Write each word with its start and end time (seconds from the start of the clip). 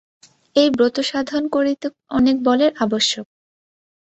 এই 0.55 0.69
ব্রত 0.69 0.97
সাধন 1.01 1.43
করিতে 1.47 1.87
অনেক 2.09 2.35
বলের 2.43 2.71
আবশ্যক। 2.79 3.25